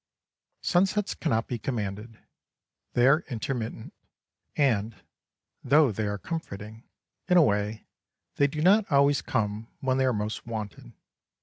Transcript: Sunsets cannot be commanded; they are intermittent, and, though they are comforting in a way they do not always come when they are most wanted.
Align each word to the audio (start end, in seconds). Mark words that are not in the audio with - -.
Sunsets 0.63 1.13
cannot 1.13 1.45
be 1.47 1.59
commanded; 1.59 2.17
they 2.93 3.05
are 3.05 3.23
intermittent, 3.29 3.93
and, 4.55 4.95
though 5.63 5.91
they 5.91 6.07
are 6.07 6.17
comforting 6.17 6.83
in 7.27 7.37
a 7.37 7.43
way 7.43 7.85
they 8.37 8.47
do 8.47 8.63
not 8.63 8.91
always 8.91 9.21
come 9.21 9.67
when 9.79 9.99
they 9.99 10.05
are 10.05 10.11
most 10.11 10.47
wanted. 10.47 10.91